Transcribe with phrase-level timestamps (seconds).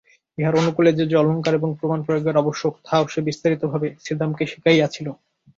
[0.37, 5.07] ইহার অনুকূলে যে যে অলংকার এবং প্রমাণ প্রয়োগের আবশ্যক তাহাও সে বিস্তারিতভাবে ছিদামকে শিখাইয়াছিল।